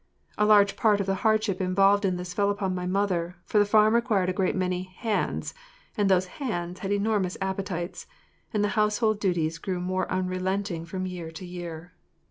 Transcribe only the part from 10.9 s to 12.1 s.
year to year.